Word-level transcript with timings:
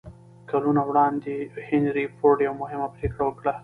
کلونه 0.49 0.81
وړاندې 0.89 1.33
هنري 1.69 2.05
فورډ 2.15 2.37
يوه 2.47 2.57
مهمه 2.63 2.87
پرېکړه 2.95 3.23
وکړه. 3.25 3.53